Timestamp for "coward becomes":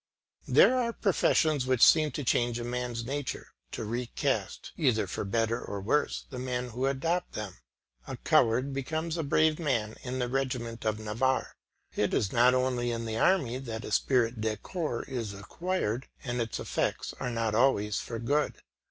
8.17-9.15